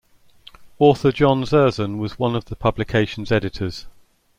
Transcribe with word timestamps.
Author 0.79 1.11
John 1.11 1.43
Zerzan 1.43 1.99
was 1.99 2.17
one 2.17 2.35
of 2.35 2.45
the 2.45 2.55
publication's 2.55 3.31
editors. 3.31 3.85